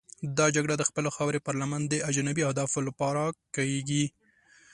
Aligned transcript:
دا 0.37 0.45
جګړه 0.55 0.75
د 0.77 0.83
خپلې 0.89 1.09
خاورې 1.15 1.39
پر 1.45 1.53
لمن 1.61 1.81
د 1.87 1.93
اجنبي 2.09 2.43
اهدافو 2.45 2.79
لپاره 2.87 3.23
کېږي. 3.55 4.05